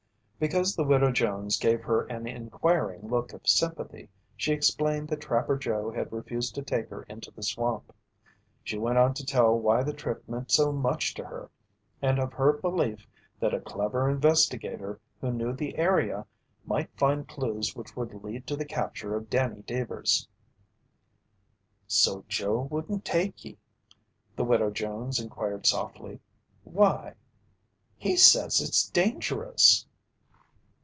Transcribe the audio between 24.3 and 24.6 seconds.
the